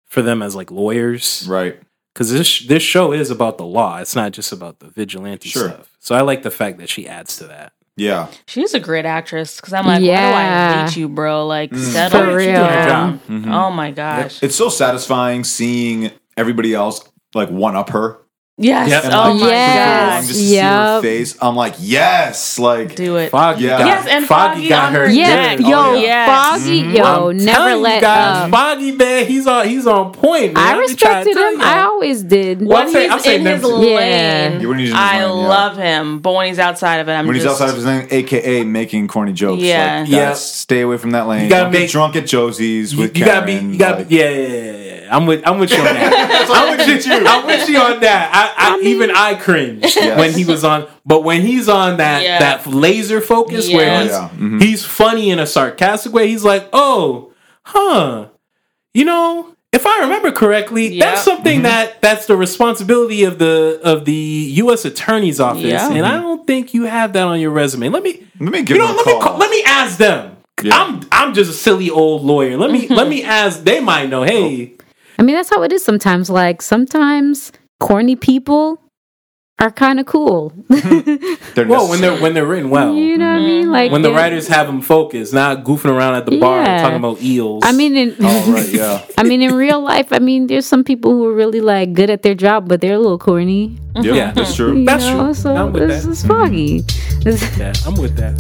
[0.06, 1.46] for them as like lawyers.
[1.48, 1.80] Right.
[2.14, 3.98] Because this this show is about the law.
[3.98, 5.70] It's not just about the vigilante Sure.
[5.70, 5.96] stuff.
[6.00, 7.74] So I like the fact that she adds to that.
[7.96, 8.28] Yeah.
[8.48, 11.46] She's a great actress because I'm like, why do I hate you, bro?
[11.46, 11.78] Like, Mm.
[11.78, 12.20] settle.
[12.22, 12.66] For She's doing real.
[12.66, 13.20] her job.
[13.30, 13.54] Mhm.
[13.54, 14.42] Oh my gosh.
[14.42, 17.04] It's so satisfying seeing everybody else
[17.36, 18.18] like one up her.
[18.60, 18.88] Yes.
[18.90, 19.06] Yep.
[19.06, 20.28] And, Oh like, my Yes.
[20.28, 21.38] Just to see her face.
[21.42, 22.60] I'm like, yes.
[22.60, 22.96] Like.
[22.96, 23.32] Do it.
[23.32, 23.80] Foggy, Yeah.
[23.80, 25.08] got, Yes, and Foggy, Foggy got her.
[25.08, 25.58] her Yeah, neck.
[25.58, 25.68] good.
[25.68, 26.02] yo, Oh, yeah.
[26.02, 26.62] Yes.
[26.62, 26.96] Foggy, Mhm.
[26.98, 28.52] yo, I'm never telling you let guys, up.
[28.52, 30.54] Foggy man, he's on he's on point.
[30.54, 30.64] Man.
[30.64, 31.62] I I'm just trying to respected him.
[31.62, 32.62] I always did.
[32.64, 35.04] Well, I'm When saying- I'm he's saying in his lane, Yeah, when he's in his
[35.04, 35.48] I lane, yeah.
[35.48, 36.20] love him.
[36.20, 39.08] But when he's outside of it, I'm when he's outside of his lane, aka making
[39.08, 39.64] corny jokes.
[39.64, 40.02] Yeah.
[40.02, 40.34] Like, Yeah.
[40.34, 41.46] Stay away from that lane.
[41.46, 43.40] You gotta Don't get drunk at Josie's You, with you Karen.
[43.42, 44.83] gotta be, you gotta like- be, yeah, yeah, yeah, yeah.
[45.14, 46.48] I'm with, I'm with you on that.
[46.50, 47.14] I'm with you.
[47.14, 48.32] I'm with you on that.
[48.58, 50.18] I, I, even I cringed Yes.
[50.18, 52.40] when he was on, but when he's on that Yeah.
[52.40, 54.02] that laser focus where Yeah.
[54.04, 54.30] he's Yeah.
[54.38, 54.62] Mhm.
[54.62, 56.28] he's funny in a sarcastic way.
[56.28, 57.32] He's like, oh,
[57.64, 58.26] huh,
[58.94, 59.50] you know.
[59.72, 61.00] If I remember correctly, Yep.
[61.04, 61.64] that's something Mm-hmm.
[61.64, 64.86] that that's the responsibility of the of the U.S.
[64.86, 65.90] Attorney's office, Yeah.
[65.92, 67.90] and I don't think you have that on your resume.
[67.90, 69.16] Let me Let me give you know, him a let call.
[69.16, 70.38] me call, let me ask them.
[70.62, 70.76] Yeah.
[70.80, 72.56] I'm I'm just a silly old lawyer.
[72.56, 73.64] Let me let me ask.
[73.64, 74.22] They might know.
[74.22, 74.74] Hey,
[75.20, 76.30] I mean, that's how it is sometimes.
[76.30, 78.80] Like sometimes corny people
[79.60, 80.52] are kind of cool.
[80.70, 83.46] They're well, when they're when they're written well, you know what I mm-hmm.
[83.48, 83.72] mean?
[83.72, 86.82] Like when the writers have them focused, not goofing around at the bar and Yeah.
[86.82, 87.64] talking about eels.
[87.66, 89.06] I mean, in, Oh, right, yeah.
[89.18, 92.10] I mean, in real life, I mean, there's some people who are really like good
[92.10, 93.78] at their job, but they're a little corny.
[93.96, 94.32] Yep, Yeah.
[94.32, 94.80] that's true.
[94.80, 95.26] You That's know?
[95.26, 95.34] true.
[95.36, 96.12] So I'm with this that.
[96.12, 96.82] is foggy.
[97.24, 98.34] This- yeah, I'm with that.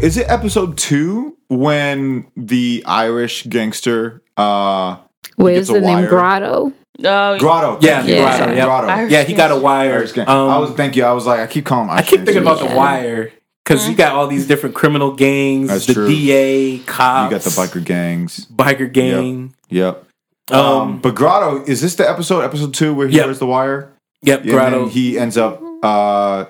[0.00, 4.98] Is it episode two when the Irish gangster uh
[5.36, 5.88] What gets is a the name?
[5.90, 6.08] wire.
[6.08, 6.72] Grotto.
[7.04, 7.78] Oh, Grotto?
[7.80, 8.16] Yeah, thank you.
[8.16, 8.64] Grotto, Sorry, yeah.
[8.64, 8.86] Grotto.
[8.88, 10.02] Irish Yeah, he got a wire.
[10.26, 11.04] Um, I was thank you.
[11.04, 11.94] I was like, I keep calling him.
[11.96, 13.32] I keep thinking about the wire
[13.64, 15.68] because you got all these different criminal gangs.
[15.68, 16.08] That's the true.
[16.08, 17.30] DA, cops.
[17.32, 18.46] You got the biker gangs.
[18.46, 19.54] biker gang.
[19.70, 20.04] Yep.
[20.50, 23.24] Um, Um, but Grotto, is this the episode, episode two, where he Yep.
[23.26, 23.92] wears the wire?
[24.22, 24.86] Yep, Yeah, Grotto.
[24.88, 25.60] He ends up.
[25.82, 26.44] uh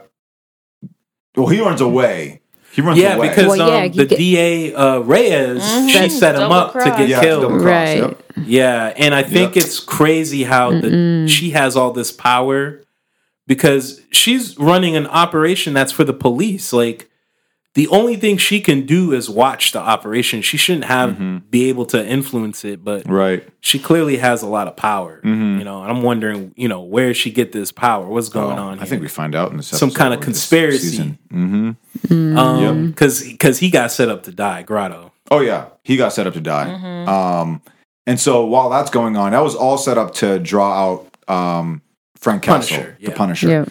[1.37, 2.41] Well, he runs away.
[2.77, 3.31] He runs Yeah, away.
[3.31, 5.89] because Well, yeah, um, you the get- DA uh, Reyes, Mhm.
[5.89, 7.51] she set him Double up to get yeah, killed.
[7.51, 7.97] cross, Right.
[7.97, 8.23] yep.
[8.47, 9.65] Yeah, and I think Yep.
[9.65, 12.83] it's crazy how the, she has all this power
[13.47, 16.73] because she's running an operation that's for the police.
[16.75, 17.09] Like
[17.77, 20.41] the only thing she can do is watch the operation.
[20.43, 23.47] She shouldn't have be able to influence it, but Right.
[23.61, 25.21] she clearly has a lot of power.
[25.23, 25.31] You
[25.65, 28.07] know, and I'm wondering, you know, where she get this power?
[28.09, 28.81] What's going Oh, on?
[28.81, 31.19] I think we find out in this Some kind of conspiracy.
[31.33, 32.39] Mm-hmm.
[32.39, 35.13] um because because he got set up to die, Grotto.
[35.31, 36.67] Oh yeah, he got set up to die.
[36.67, 37.09] Mm-hmm.
[37.09, 37.63] Um,
[38.07, 40.73] and so while that's going on, that was all set up to draw
[41.29, 41.83] out um,
[42.17, 43.17] Frank Castle, Punisher, the yeah.
[43.17, 43.49] Punisher.
[43.49, 43.65] Yeah.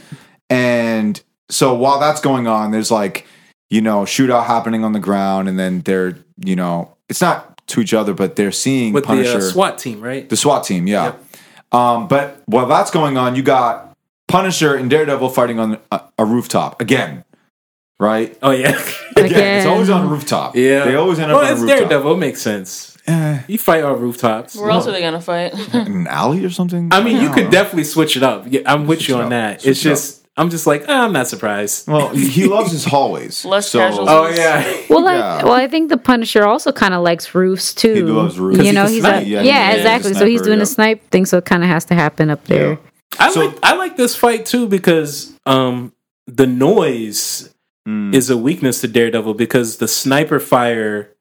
[0.50, 3.26] And so while that's going on, there's like
[3.70, 7.82] you know shootout happening on the ground, and then they're you know it's not to
[7.82, 10.28] each other, but they're seeing With Punisher, the uh, SWAT team, right?
[10.30, 11.16] the SWAT team, yeah.
[11.72, 13.96] Um, but while that's going on, you got
[14.28, 17.24] Punisher and Daredevil fighting on a, a rooftop again,
[18.00, 18.38] right?
[18.42, 18.70] Oh yeah.
[19.18, 20.56] Again, it's always on a rooftop.
[20.58, 21.80] Yeah, they always end up well, on a it's rooftop.
[21.80, 22.14] Daredevil.
[22.14, 22.98] It makes sense.
[23.08, 24.56] Eh, You fight on rooftops.
[24.58, 25.54] where else are they gonna fight?
[25.74, 26.90] an alley or something.
[26.92, 27.52] I mean, you don't could know.
[27.52, 28.44] definitely switch it up.
[28.48, 29.30] Yeah, I'm with Switch you on up.
[29.30, 29.62] that.
[29.62, 29.94] Switch it's it up.
[29.94, 31.88] just, I'm just like, ah, I'm not surprised.
[31.88, 33.46] Well, he loves his hallways.
[33.46, 34.10] Less so, casual.
[34.10, 35.44] Oh yeah, Well, I, Yeah.
[35.44, 37.94] well, I think the Punisher also kind of likes roofs too.
[37.94, 38.58] He loves roofs.
[38.58, 39.24] 'Cause You know, can he's snipe.
[39.24, 40.14] a, Yeah, yeah, he- he's a exactly.
[40.14, 40.64] so he's doing yeah.
[40.64, 42.72] a snipe thing, so it kind of has to happen up there.
[42.72, 42.78] Yeah.
[43.20, 45.94] I So- like I like this fight too because um
[46.28, 47.50] the noise
[47.88, 48.16] Mm.
[48.16, 51.12] is a weakness to Daredevil because the sniper fire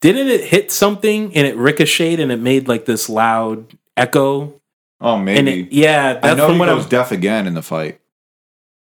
[0.00, 4.54] didn't it hit something and it ricocheted and it made like this loud echo
[5.02, 5.60] oh, and maybe.
[5.64, 8.00] it, yeah I know from he goes I'm, deaf again in the fight.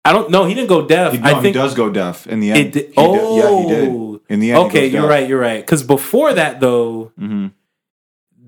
[0.09, 2.27] I don't know he didn't go deaf He, no, I think he does go deaf
[2.27, 2.61] in the end.
[2.61, 4.21] it did, He oh did- yeah, he did.
[4.29, 5.11] In the end, he okay goes you're deaf.
[5.11, 7.53] right you're right because before that though Mhm.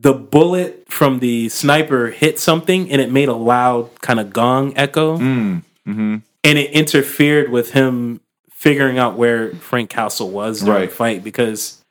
[0.00, 4.72] the bullet from the sniper hit something and it made a loud kind of gong
[4.76, 5.62] echo Mm.
[5.86, 6.22] Mhm.
[6.44, 10.90] and it interfered with him figuring out where Frank Castle was during Right.
[10.90, 11.82] the fight because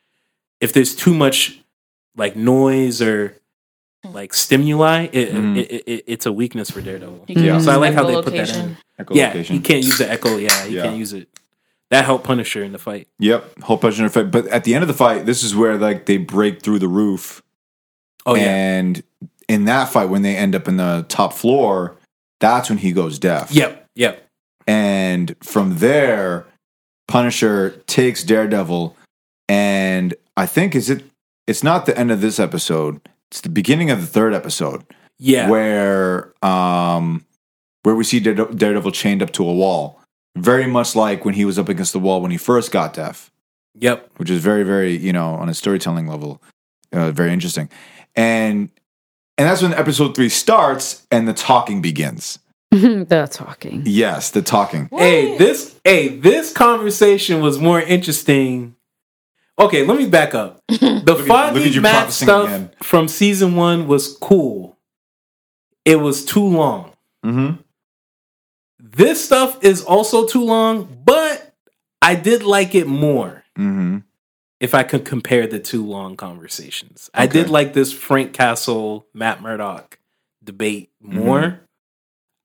[0.59, 1.59] if there's too much
[2.17, 3.35] like noise or
[4.13, 7.25] like stimuli, it, it, it, it- it's a weakness for Daredevil.
[7.27, 7.59] Yeah.
[7.59, 8.77] So I like how they put that in.
[9.11, 10.37] Yeah, you can't use the echo.
[10.37, 10.83] Yeah, you Yeah.
[10.83, 11.29] can't use it.
[11.89, 13.07] That helped Punisher in the fight.
[13.19, 14.29] Yep, whole pleasure fight.
[14.31, 16.87] But at the end of the fight, this is where like they break through the
[16.87, 17.41] roof.
[18.25, 19.01] Oh yeah, and
[19.47, 21.95] in that fight, when they end up in the top floor,
[22.41, 23.51] that's when he goes deaf.
[23.51, 24.27] yep, yep.
[24.67, 26.45] and from there,
[27.07, 28.97] Punisher takes Daredevil,
[29.47, 31.05] and I think is it?
[31.47, 32.99] It's not the end of this episode.
[33.31, 34.83] It's the beginning of the third episode
[35.19, 35.49] Yeah.
[35.49, 37.23] where um
[37.87, 40.01] where we see Daredevil chained up to a wall,
[40.35, 43.31] very much like when he was up against the wall when he first got deaf,
[43.79, 44.09] Yep.
[44.17, 46.41] which is very very you know on a storytelling level,
[46.91, 47.69] uh, very interesting,
[48.13, 48.69] and
[49.37, 52.39] and that's when episode three starts and the talking begins.
[52.71, 53.83] the talking.
[53.85, 54.89] Yes, the talking.
[54.91, 58.75] Hey, this hey, this conversation was more interesting.
[59.57, 60.59] Okay, let me back up.
[60.69, 62.69] The at- look Foggy Matt stuff again.
[62.83, 64.77] from season one was cool.
[65.85, 66.91] It was too long.
[67.25, 67.61] Mm-hmm.
[68.97, 71.53] This stuff is also too long, but
[72.01, 73.99] I did like it more Mm-hmm.
[74.59, 77.09] if I could compare the two long conversations.
[77.13, 79.97] I did like this Frank Castle, Matt Murdock
[80.43, 81.41] debate more.
[81.41, 81.63] Mm-hmm.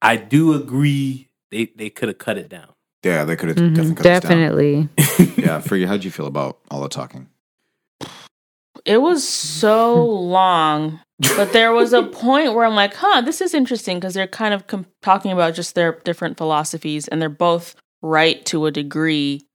[0.01, 2.69] I do agree they, they could have cut it down.
[3.05, 4.39] Yeah, they could have Mhm, definitely cut this down.
[4.39, 4.89] Definitely.
[5.43, 7.29] Yeah, Fergie, how'd you feel about all the talking?
[8.85, 11.01] It was so long,
[11.37, 14.55] but there was a point where I'm like, huh, this is interesting because they're kind
[14.55, 19.47] of com- talking about just their different philosophies and they're both right to a degree.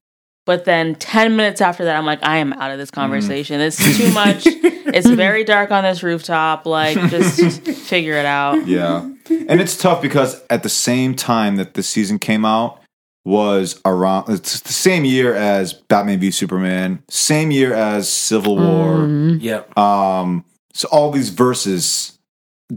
[0.46, 2.96] But then 10 minutes after that, I'm like, I am out of this mm.
[2.96, 3.60] conversation.
[3.60, 4.44] It's too much.
[4.46, 6.66] it's very dark on this rooftop.
[6.66, 8.66] Like, just figure it out.
[8.66, 9.10] Yeah.
[9.30, 12.82] And it's tough because at the same time that this season came out
[13.28, 19.00] was around it's the same year as Batman v Superman, same year as Civil War.
[19.00, 19.42] Mhm.
[19.42, 19.78] Yep.
[19.78, 22.18] Um so all these verses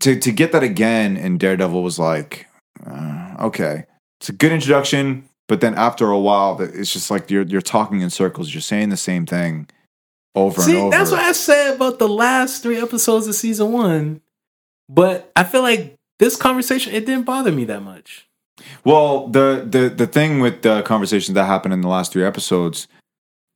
[0.00, 2.48] to to get that again in Daredevil was like
[2.84, 3.84] uh, okay.
[4.20, 7.60] It's a good introduction, but then after a while that it's just like you're you're
[7.60, 9.68] talking in circles, you're saying the same thing
[10.34, 10.92] over See, and over.
[10.92, 14.20] See, that's what I said about the last three episodes of season one.
[14.88, 18.26] But I feel like this conversation, it didn't bother me that much.
[18.84, 22.88] Well, the the the thing with the conversations that happened in the last three episodes,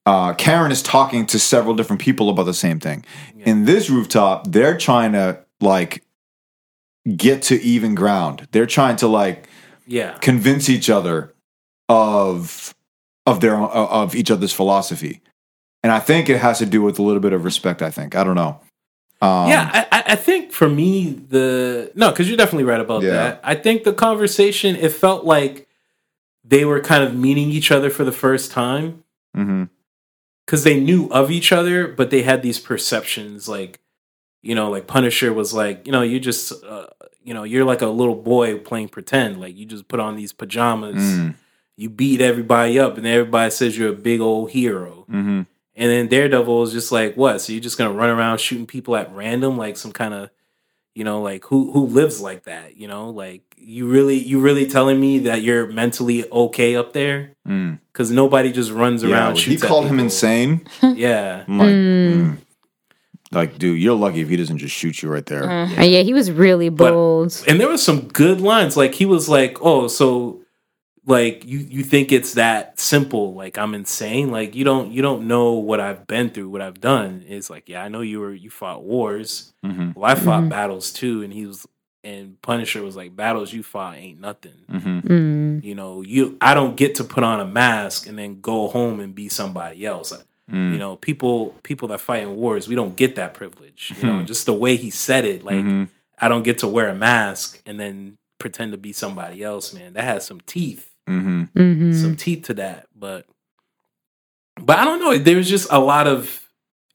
[0.06, 3.04] uh, Karen is talking to several different people about the same thing.
[3.36, 3.50] Yeah.
[3.50, 6.02] In this rooftop, they're trying to like
[7.16, 8.48] get to even ground.
[8.52, 9.48] They're trying to like
[9.86, 10.16] Yeah.
[10.20, 11.34] convince each other
[11.88, 12.74] of
[13.26, 15.22] of their of each other's philosophy,
[15.82, 17.80] and I think it has to do with a little bit of respect.
[17.82, 18.60] I think I don't know.
[19.24, 23.10] Um, yeah, I, I- think for me the no, because you're definitely right about Yeah.
[23.12, 23.40] that.
[23.44, 25.66] I think the conversation it felt like
[26.44, 29.02] they were kind of meeting each other for the first time
[30.46, 33.80] because they knew of each other, but they had these perceptions like,
[34.42, 36.86] you know, like Punisher was like, you know, you just, uh,
[37.22, 40.32] you know, you're like a little boy playing pretend, like you just put on these
[40.32, 41.34] pajamas, Mm,
[41.76, 45.06] you beat everybody up, and everybody says you're a big old hero.
[45.10, 45.46] mhm.
[45.76, 47.40] And then Daredevil is just like, what?
[47.40, 50.30] So you're just gonna run around shooting people at random, like some kind of,
[50.94, 52.76] you know, like who who lives like that?
[52.76, 57.32] You know, like you really you really telling me that you're mentally okay up there?
[57.48, 57.80] Mm.
[57.92, 59.34] Because nobody just runs Yeah, around.
[59.36, 60.04] he shoots at called him people.
[60.04, 60.66] insane.
[60.96, 62.14] Yeah, I'm like, Mm.
[62.14, 62.36] mm.
[63.32, 65.50] like, dude, you're lucky if he doesn't just shoot you right there.
[65.50, 67.42] Uh, yeah, he was really But- bold.
[67.48, 68.76] and there was some good lines.
[68.76, 70.40] Like he was like, "Oh, so
[71.06, 73.34] like you you think it's that simple?
[73.34, 74.30] Like I'm insane?
[74.30, 77.68] Like you don't you don't know what I've been through, what I've done?" It's like,
[77.68, 79.52] yeah, I know you were you fought wars.
[79.62, 80.48] hmm Well, I fought Mhm.
[80.50, 81.66] battles too, and he was
[82.02, 85.64] and Punisher was like, "Battles you fought ain't nothing." hmm Mm.
[85.64, 89.00] You know, you I don't get to put on a mask and then go home
[89.00, 90.12] and be somebody else.
[90.50, 90.72] Mm.
[90.72, 93.92] You know, people people that fight in wars, we don't get that privilege.
[94.00, 94.24] You know, Hmm.
[94.26, 95.88] just the way he said it, like Mhm.
[96.18, 99.94] I don't get to wear a mask and then pretend to be somebody else, man.
[99.94, 100.90] That has some teeth.
[101.08, 101.50] Mhm.
[101.52, 102.86] hmm Some teeth to that.
[102.96, 103.26] But
[104.60, 105.18] but I don't know.
[105.18, 106.48] There was just a lot of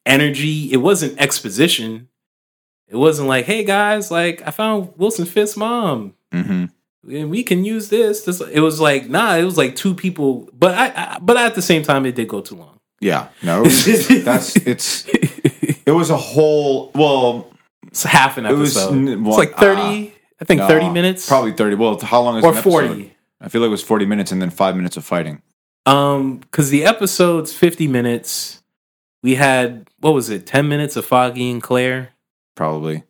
[0.06, 0.72] energy.
[0.72, 2.08] It wasn't exposition.
[2.88, 6.16] It wasn't like, hey guys, like I found Wilson Fisk's mom.
[6.34, 6.72] Mhm.
[7.10, 8.24] And we can use this.
[8.24, 8.42] this.
[8.42, 10.50] It was like, nah, it was like two people.
[10.54, 12.80] But I, I but at the same time, it did go too long.
[13.00, 13.30] Yeah.
[13.44, 13.64] No.
[13.64, 15.06] that's it's.
[15.86, 16.92] It was a whole.
[16.94, 17.52] Well,
[17.88, 18.58] It's half an episode.
[18.58, 19.08] It was episode.
[19.28, 20.14] it's like what, thirty.
[20.40, 21.76] I think no, thirty minutes, Probably thirty.
[21.76, 22.70] Well, how long is or an episode?
[22.72, 23.14] forty.
[23.42, 25.42] I feel like it was forty minutes and then five minutes of fighting.
[25.86, 28.62] Um, because the episode's fifty minutes.
[29.22, 32.10] We had what was it, ten minutes of Foggy and Claire.
[32.56, 33.04] Probably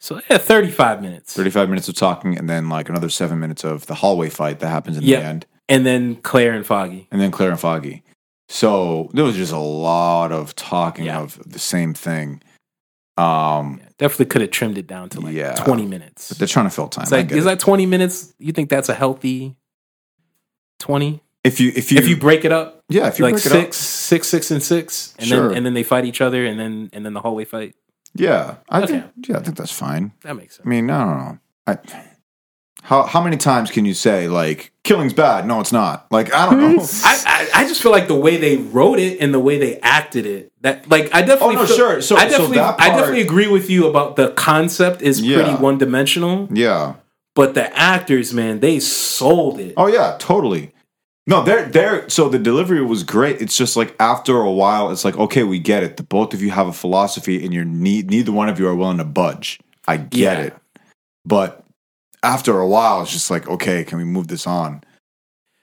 [0.00, 3.86] So yeah, thirty-five minutes, thirty-five minutes of talking and then like another seven minutes of
[3.86, 5.20] the hallway fight that happens in Yep.
[5.20, 7.08] the end, and then Claire and Foggy.
[7.10, 8.02] and then Claire and Foggy.
[8.48, 11.20] So there was just a lot of talking Yeah.
[11.20, 12.42] of the same thing.
[13.16, 15.54] Um, Definitely could have trimmed it down to like Yeah.
[15.54, 16.28] twenty minutes.
[16.28, 17.04] but they're trying to fill time.
[17.04, 17.48] It's like is it.
[17.48, 18.34] that twenty minutes?
[18.38, 19.56] You think that's a healthy
[20.78, 21.22] twenty?
[21.44, 23.52] if you if you if you break it up, yeah if you like break it
[23.52, 25.48] up, six, six, and six, and Sure.
[25.48, 27.74] then and then they fight each other, and then and then the hallway fight.
[28.14, 28.86] yeah, I Okay.
[29.00, 30.12] think yeah I think that's fine.
[30.22, 30.66] That makes sense.
[30.66, 31.38] I mean, I don't know.
[31.68, 31.78] I,
[32.86, 35.46] How how many times can you say like killing's bad?
[35.46, 36.06] No, it's not.
[36.12, 36.82] Like I don't know.
[37.04, 39.78] I, I I just feel like the way they wrote it and the way they
[39.80, 42.00] acted it that like I definitely Oh, no, feel- sure.
[42.00, 45.42] So- I so definitely that I definitely agree with you about the concept is Yeah.
[45.42, 46.94] pretty one dimensional, yeah.
[47.34, 49.74] but the actors man they sold it.
[49.76, 50.72] Oh yeah, totally.
[51.26, 53.42] No, they're they're so the delivery was great.
[53.42, 55.96] It's just like after a while, it's like okay, we get it.
[55.96, 58.76] The both of you have a philosophy, and you're ne- neither one of you are
[58.76, 59.58] willing to budge.
[59.88, 60.40] I get Yeah.
[60.44, 60.56] it,
[61.24, 61.64] but
[62.32, 64.82] after a while, it's just like okay, can we move this on?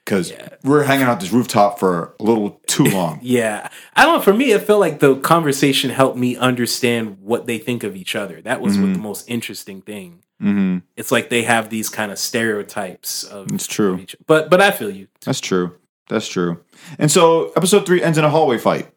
[0.04, 0.48] Because Yeah.
[0.62, 3.20] we're hanging out this rooftop for a little too long.
[3.22, 3.68] Yeah.
[3.96, 4.20] I don't know.
[4.22, 8.14] For me, it felt like the conversation helped me understand what they think of each
[8.14, 8.42] other.
[8.42, 8.94] That was what Mhm.
[8.94, 10.18] the most interesting thing.
[10.40, 13.94] hmm It's like they have these kind of stereotypes of It's true.
[13.94, 15.06] of each- But but I feel you.
[15.24, 15.76] That's true.
[16.10, 16.60] That's true.
[16.98, 18.88] And so episode three ends in a hallway fight.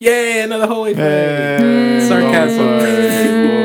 [0.00, 1.02] Yay, another hallway fight.
[1.02, 2.06] Hey.
[2.08, 3.63] Sarcasm.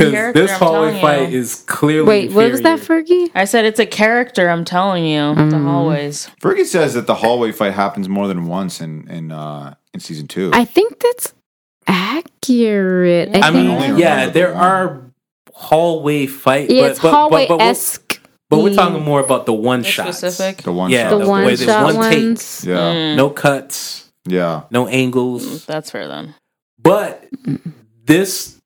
[0.00, 1.38] It's Because character, this I'm hallway fight you.
[1.38, 2.80] is clearly Wait, what was that.
[2.80, 3.30] Fergie?
[3.34, 4.48] I said it's a character.
[4.50, 5.64] I'm telling you, the Mm.
[5.64, 6.28] hallways.
[6.42, 10.26] Fergie says that the hallway fight happens more than once in in uh, in season
[10.28, 10.50] two.
[10.54, 11.34] I think that's
[11.86, 13.30] accurate.
[13.34, 14.62] I, I mean, think, only yeah, there one.
[14.62, 15.02] are
[15.54, 16.70] hallway fight.
[16.70, 18.20] yeah, but, it's but, hallway but, but, we're, esque.
[18.48, 20.14] but we're talking more about the one The shot.
[20.14, 20.62] specific.
[20.64, 21.18] the one Yeah, shot.
[21.18, 22.20] The the one way shot one take.
[22.64, 24.62] yeah, Mm, No cuts, yeah.
[24.70, 25.66] no angles.
[25.66, 26.34] That's fair then.
[26.82, 27.28] But
[28.06, 28.59] this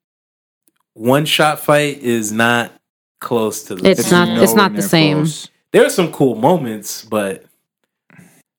[0.95, 2.71] one shot fight is not
[3.19, 5.17] close to the It's not- it's not the same.
[5.17, 5.49] close.
[5.71, 7.43] There are some cool moments, but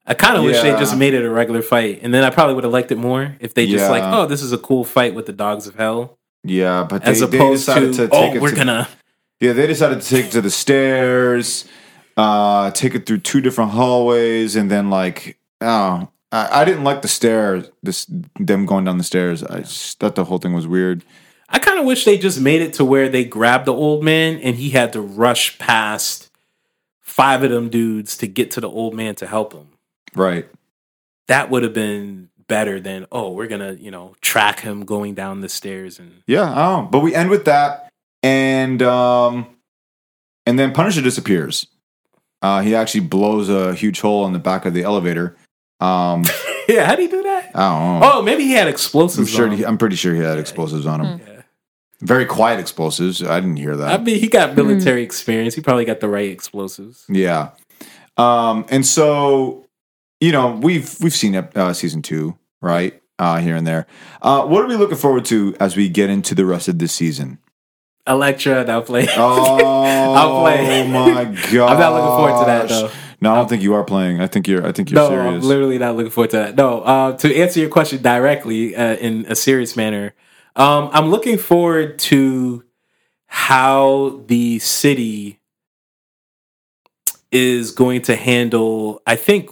[0.07, 2.55] I kind of wish they just made it a regular fight, and then I probably
[2.55, 3.91] would have liked it more if they just Yeah.
[3.91, 7.21] like, oh, this is a cool fight with the dogs of hell, Yeah, but as
[7.21, 8.89] they opposed to, decided to, oh, take it we're to, gonna.
[9.41, 11.65] Yeah, they decided to take it to the stairs,
[12.17, 17.03] uh, take it through two different hallways, and then like, oh, I, I didn't like
[17.03, 17.71] the stairs.
[17.83, 18.07] This
[18.39, 19.43] them going down the stairs.
[19.43, 21.03] I just thought the whole thing was weird.
[21.49, 24.39] I kind of wish they just made it to where they grabbed the old man
[24.39, 26.31] and he had to rush past
[27.01, 29.69] five of them dudes to get to the old man to help him.
[30.15, 30.49] Right.
[31.29, 35.41] That would have been better than oh, we're gonna you know track him going down
[35.41, 36.53] the stairs and Yeah.
[36.57, 37.91] Oh, but we end with that,
[38.23, 39.47] and um,
[40.47, 41.67] and then Punisher disappears.
[42.43, 45.37] Uh, he actually blows a huge hole in the back of the elevator.
[45.81, 46.25] Um,
[46.69, 47.51] yeah, how do you do that?
[47.55, 48.11] I don't know.
[48.13, 49.31] Oh, maybe he had I'm explosives.
[49.31, 49.49] sure.
[49.49, 49.57] on.
[49.57, 51.21] He, I'm pretty sure he had explosives on him.
[51.27, 51.36] Yeah.
[52.01, 53.23] Very quiet explosives.
[53.23, 54.01] I didn't hear that.
[54.01, 55.55] I mean, he got military experience.
[55.55, 57.05] He probably got the right explosives.
[57.09, 57.51] Yeah.
[58.19, 59.67] Um, and so,
[60.21, 63.01] you know, we've we've seen uh, season two, right?
[63.19, 63.87] Uh, here and there.
[64.21, 66.93] Uh, what are we looking forward to as we get into the rest of this
[66.93, 67.39] season?
[68.07, 69.07] Elektra, now play.
[69.17, 70.87] Oh, I'll play.
[70.89, 71.73] my god!
[71.73, 72.91] I'm not looking forward to that though.
[73.23, 74.21] No, I don't think you are playing.
[74.21, 74.67] I think you're.
[74.67, 75.27] I think you're No, serious.
[75.27, 76.57] I'm literally not looking forward to that.
[76.57, 80.15] No, uh, to answer your question directly uh, in a serious manner,
[80.57, 82.65] um, I'm looking forward to
[83.27, 85.39] how the city
[87.31, 89.03] is going to handle.
[89.07, 89.51] I think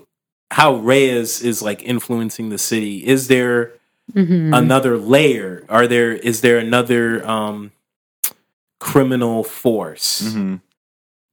[0.50, 3.04] how Reyes is like influencing the city.
[3.06, 3.72] Is there
[4.14, 4.56] Mhm.
[4.56, 5.64] another layer?
[5.68, 6.12] Are there?
[6.12, 7.72] Is there another um,
[8.80, 10.22] criminal force?
[10.22, 10.60] Mhm.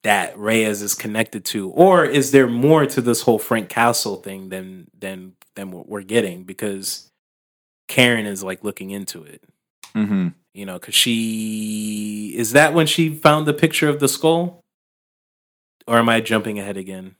[0.04, 4.50] that Reyes is connected to, or is there more to this whole Frank Castle thing
[4.50, 6.44] than than than what we're getting?
[6.44, 7.12] Because
[7.88, 9.44] Karen is like looking into it,
[9.96, 10.34] Mhm.
[10.54, 14.62] you know, because she is that when she found the picture of the skull,
[15.88, 17.16] or am I jumping ahead again?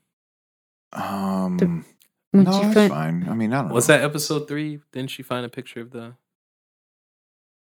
[0.94, 1.58] Um,
[2.34, 3.28] Would no, you that's find- fine.
[3.30, 3.98] I mean, I don't Was know.
[3.98, 4.80] that episode three?
[4.92, 6.14] Didn't she find a picture of the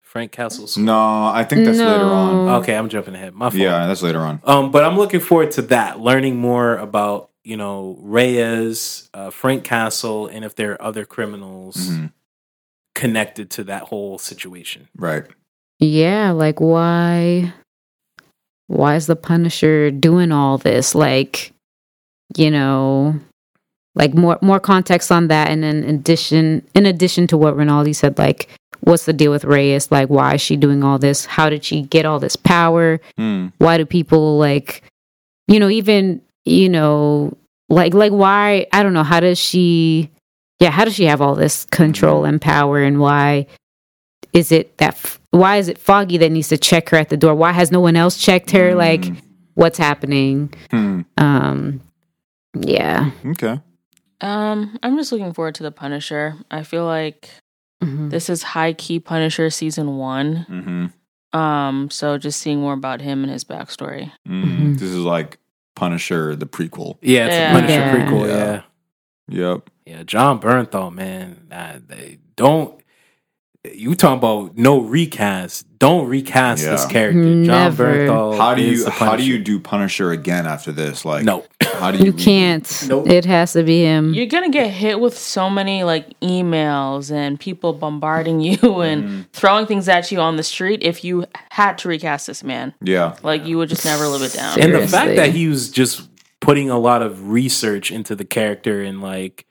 [0.03, 0.85] Frank Castle skull?
[0.85, 2.49] No, I think that's later on.
[2.63, 3.35] Okay, I'm jumping ahead.
[3.35, 3.55] My fault.
[3.61, 4.41] Yeah, that's later on.
[4.45, 9.65] Um, but I'm looking forward to that, learning more about you know Reyes, uh, Frank
[9.65, 12.13] Castle, and if there are other criminals Mhm.
[13.03, 14.87] Connected to that whole situation.
[14.97, 15.25] Right.
[15.81, 17.53] Yeah, like why
[18.69, 20.95] why is the Punisher doing all this?
[20.95, 21.53] Like,
[22.37, 23.19] you know,
[23.97, 27.93] like more more context on that and then in addition in addition to what Rinaldi
[27.93, 28.49] said, like
[28.83, 29.91] what's the deal with Reyes?
[29.91, 31.25] Like why is she doing all this?
[31.25, 33.01] How did she get all this power?
[33.17, 33.49] Hmm.
[33.59, 34.85] Why do people like
[35.49, 37.37] you know, even, you know,
[37.69, 40.09] like like why I don't know, how does she
[40.63, 43.47] yeah, how does she have all this control and power and why
[44.33, 47.17] is it that f- why is it foggy that needs to check her at the
[47.17, 49.17] door why has no one else checked her like Mm.
[49.55, 51.01] what's happening Hmm.
[51.19, 51.81] um
[52.59, 53.61] yeah Okay.
[54.21, 56.37] Um, I'm just looking forward to the Punisher.
[56.49, 57.29] I feel like
[57.83, 58.11] Mhm.
[58.11, 60.47] this is high key Punisher season one.
[60.49, 61.39] Mm-hmm.
[61.39, 64.13] Um, so just seeing more about him and his backstory.
[64.29, 64.45] Mm.
[64.45, 64.73] Mhm.
[64.79, 65.39] This is like
[65.75, 66.99] Punisher, the prequel.
[67.03, 67.51] Yeah, it's Yeah.
[67.51, 67.95] a Punisher Yeah.
[67.97, 68.29] prequel.
[68.29, 68.63] Yeah.
[69.29, 69.51] Yeah.
[69.51, 69.71] Yep.
[69.87, 71.47] Yeah, Jon Bernthal, man,
[71.89, 72.79] they don't.
[73.65, 75.67] you talking about no recast.
[75.79, 76.89] Don't recast this Yeah.
[76.91, 77.23] character.
[77.23, 78.09] Jon Never.
[78.09, 78.37] Bernthal.
[78.37, 79.31] How do you the how do Punisher.
[79.31, 81.05] you do Punisher again after this?
[81.05, 81.45] Like No.
[81.75, 82.85] how do you You can't.
[82.89, 83.09] Nope.
[83.09, 84.15] It has to be him.
[84.15, 89.21] You're gonna get hit with so many like emails and people bombarding you and mm-hmm.
[89.33, 92.75] throwing things at you on the street if you had to recast this man.
[92.81, 93.15] Yeah.
[93.23, 94.61] Like you would just never live it down.
[94.61, 96.09] and the fact that he was just
[96.41, 99.47] putting a lot of research into the character and like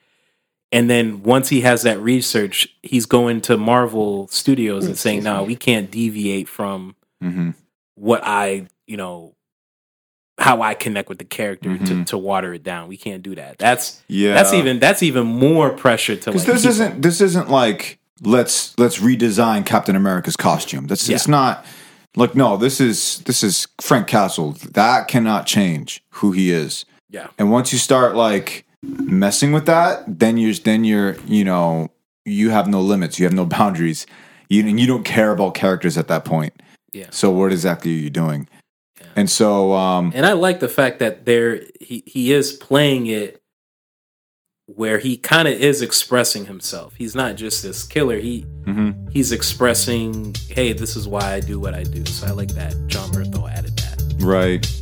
[0.72, 5.42] and then once he has that research he's going to marvel studios and saying no
[5.42, 7.50] we can't deviate from hmm
[7.94, 9.34] what i you know
[10.38, 12.06] how i connect with the character to, Mhm.
[12.06, 14.34] to water it down we can't do that that's Yeah.
[14.34, 17.98] that's even that's even more pressure to Because like this keep- isn't this isn't like
[18.22, 20.86] let's let's redesign Captain America's costume.
[20.86, 21.64] That's it's not
[22.16, 24.52] like no, this is this is Frank Castle.
[24.72, 26.84] That cannot change who he is.
[27.10, 31.90] yeah And once you start like messing with that, then you're then you're you know
[32.24, 33.18] you have no limits.
[33.18, 34.06] You have no boundaries.
[34.48, 36.54] You and you don't care about characters at that point.
[36.92, 37.06] Yeah.
[37.10, 38.48] So what exactly are you doing?
[39.16, 43.42] And so um and i like the fact that there he, he is playing it
[44.66, 49.10] where he kind of is expressing himself he's not just this killer he mhm.
[49.12, 52.04] he's expressing, hey, this is why I do what I do.
[52.06, 54.14] So I like that Jon Bernthal added that.
[54.18, 54.81] Right.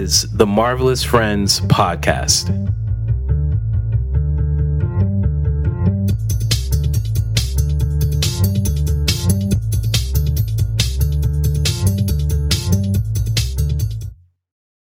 [0.00, 2.48] is the Marvelous Friends podcast.